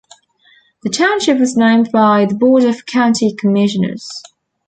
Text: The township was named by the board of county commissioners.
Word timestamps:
The 0.81 0.89
township 0.89 1.37
was 1.37 1.55
named 1.55 1.91
by 1.91 2.25
the 2.25 2.33
board 2.33 2.63
of 2.63 2.87
county 2.87 3.35
commissioners. 3.35 4.23